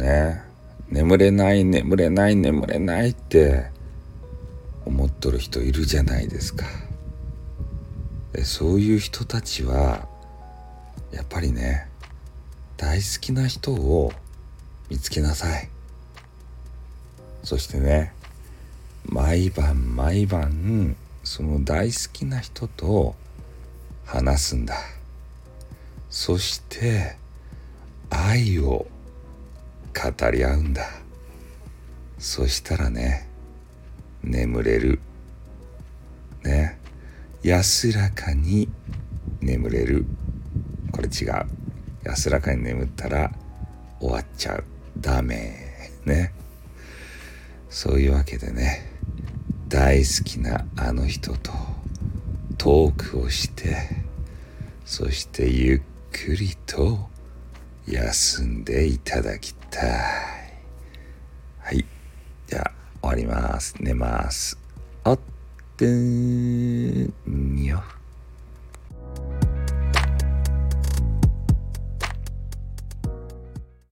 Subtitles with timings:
[0.00, 0.42] ね。
[0.88, 3.70] 眠れない眠れない眠れないって
[4.84, 6.66] 思っとる人いるじゃないですか。
[8.44, 10.08] そういう人たちは
[11.12, 11.88] やっぱりね
[12.76, 14.12] 大好きな人を
[14.88, 15.68] 見つけなさい。
[17.44, 18.12] そしてね
[19.06, 23.14] 毎晩毎晩その大好きな人と
[24.04, 24.74] 話すんだ。
[26.08, 27.16] そして
[28.10, 28.86] 愛を
[29.94, 30.88] 語り合うんだ。
[32.18, 33.28] そしたらね
[34.22, 35.00] 眠れる。
[36.44, 36.78] ね。
[37.42, 38.68] 安らかに
[39.40, 40.04] 眠れる。
[40.92, 41.46] これ違う。
[42.04, 43.32] 安らかに眠ったら
[43.98, 44.64] 終わっちゃう。
[44.98, 45.90] ダメ。
[46.04, 46.32] ね。
[47.70, 48.90] そういうわけでね
[49.68, 51.52] 大好きなあの人と
[52.58, 53.76] トークをして
[54.84, 55.80] そしてゆっ
[56.10, 57.08] くりと
[57.86, 59.59] 休んでいただきたい。
[59.70, 59.90] たい。
[61.60, 61.84] はい。
[62.46, 63.74] じゃあ終わります。
[63.80, 64.58] 寝ます。
[65.04, 65.18] あっ
[65.76, 66.79] てん